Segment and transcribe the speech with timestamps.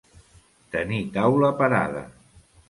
[0.75, 2.03] Tenir taula parada.